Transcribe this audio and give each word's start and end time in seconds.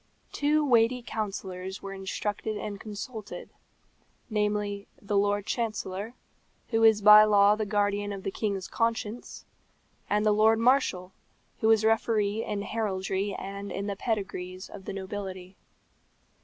Two 0.31 0.65
weighty 0.65 1.03
counsellors 1.05 1.83
were 1.83 1.93
instructed 1.93 2.57
and 2.57 2.79
consulted 2.79 3.51
namely, 4.31 4.87
the 4.99 5.15
Lord 5.15 5.45
Chancellor, 5.45 6.15
who 6.69 6.83
is 6.83 7.03
by 7.03 7.23
law 7.23 7.55
the 7.55 7.67
guardian 7.67 8.11
of 8.11 8.23
the 8.23 8.31
king's 8.31 8.67
conscience; 8.67 9.45
and 10.09 10.25
the 10.25 10.31
Lord 10.31 10.57
Marshal, 10.57 11.13
who 11.59 11.69
is 11.69 11.85
referee 11.85 12.43
in 12.43 12.63
Heraldry 12.63 13.35
and 13.37 13.71
in 13.71 13.85
the 13.85 13.95
pedigrees 13.95 14.71
of 14.71 14.85
the 14.85 14.93
nobility. 14.93 15.55